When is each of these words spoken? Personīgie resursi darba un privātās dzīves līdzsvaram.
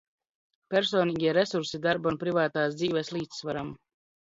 Personīgie 0.73 1.35
resursi 1.39 1.81
darba 1.85 2.11
un 2.13 2.19
privātās 2.25 2.81
dzīves 2.81 3.15
līdzsvaram. 3.21 3.73